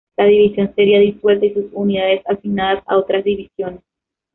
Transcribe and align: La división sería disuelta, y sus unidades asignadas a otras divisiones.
La 0.17 0.25
división 0.25 0.73
sería 0.73 0.97
disuelta, 0.99 1.45
y 1.45 1.53
sus 1.53 1.65
unidades 1.73 2.23
asignadas 2.25 2.83
a 2.87 2.97
otras 2.97 3.23
divisiones. 3.23 3.81